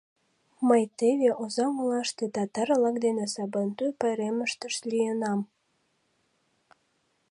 [0.67, 5.39] Мый теве Озаҥ олаште татар-влак дене Сабантуй пайремыштышт лийынам.